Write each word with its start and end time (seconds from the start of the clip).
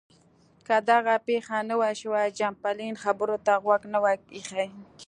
که 0.65 0.75
دغه 0.89 1.15
پېښه 1.27 1.57
نه 1.69 1.75
وای 1.79 1.93
شوې 2.01 2.25
چمبرلاین 2.37 2.95
خبرو 3.03 3.35
ته 3.45 3.53
غوږ 3.63 3.81
نه 3.93 3.99
وای 4.03 4.17
ایښی. 4.35 4.67